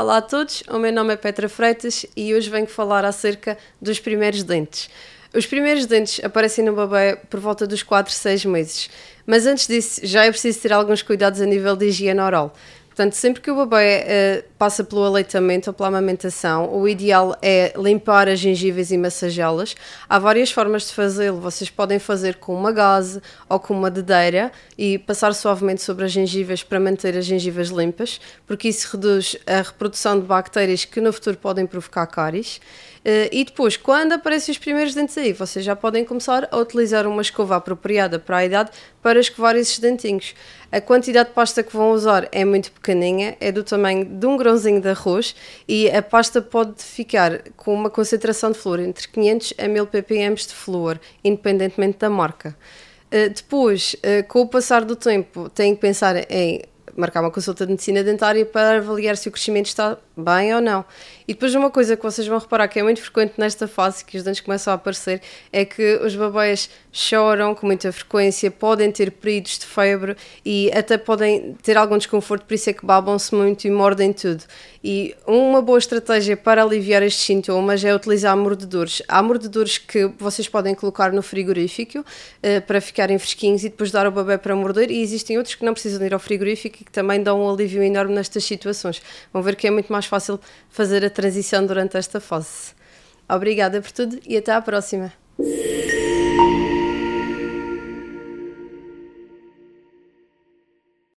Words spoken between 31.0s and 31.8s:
no futuro podem